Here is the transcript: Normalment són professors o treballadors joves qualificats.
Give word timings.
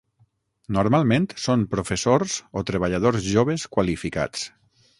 Normalment 0.77 1.27
són 1.43 1.65
professors 1.75 2.37
o 2.61 2.63
treballadors 2.71 3.29
joves 3.35 3.67
qualificats. 3.77 4.49